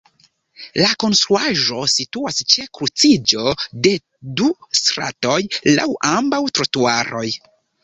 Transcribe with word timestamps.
La 0.77 0.85
konstruaĵo 1.01 1.81
situas 1.95 2.39
ĉe 2.55 2.65
kruciĝo 2.79 3.53
de 3.89 3.93
du 4.41 4.49
stratoj 4.81 5.39
laŭ 5.77 5.89
ambaŭ 6.17 6.43
trotuaroj. 6.57 7.27